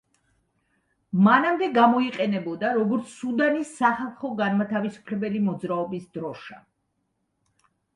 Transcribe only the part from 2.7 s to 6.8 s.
როგორც სუდანის სახალხო-განმათავისუფლებელი მოძრაობის დროშა.